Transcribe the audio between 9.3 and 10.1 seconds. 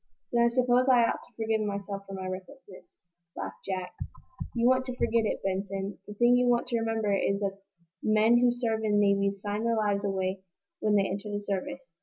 sign their lives